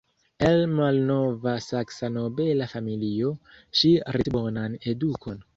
El 0.45 0.61
malnova 0.77 1.53
Saksa 1.65 2.09
nobela 2.15 2.71
familio, 2.73 3.35
ŝi 3.81 3.95
ricevis 4.17 4.37
bonan 4.39 4.83
edukon. 4.95 5.43